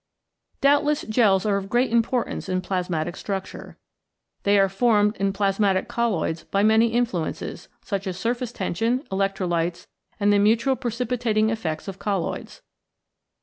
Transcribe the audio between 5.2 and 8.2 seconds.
plasmatic colloids by many influences, such as